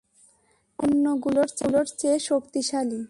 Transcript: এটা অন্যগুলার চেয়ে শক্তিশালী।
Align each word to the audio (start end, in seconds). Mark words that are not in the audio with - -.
এটা 0.79 1.49
অন্যগুলার 1.59 1.87
চেয়ে 1.99 2.19
শক্তিশালী। 2.29 2.99